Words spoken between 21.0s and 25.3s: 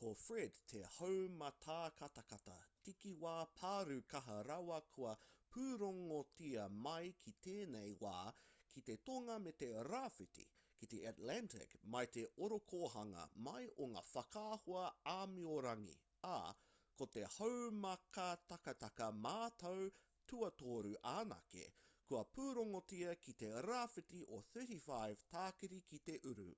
anake kua pūrongotia ki te rāwhiti o 35